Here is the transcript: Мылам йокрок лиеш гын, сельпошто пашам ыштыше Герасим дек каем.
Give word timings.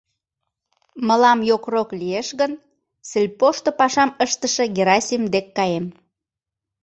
Мылам 1.07 1.39
йокрок 1.49 1.89
лиеш 1.99 2.29
гын, 2.39 2.51
сельпошто 3.09 3.69
пашам 3.79 4.09
ыштыше 4.25 4.65
Герасим 4.75 5.23
дек 5.33 5.47
каем. 5.57 5.85